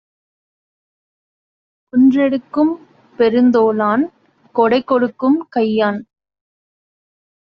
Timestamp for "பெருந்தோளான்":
3.19-4.03